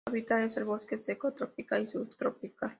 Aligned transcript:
Su 0.01 0.09
hábitat 0.13 0.41
es 0.41 0.57
el 0.57 0.63
bosque 0.63 0.97
seco 0.97 1.31
tropical 1.31 1.83
y 1.83 1.87
subtropical. 1.87 2.69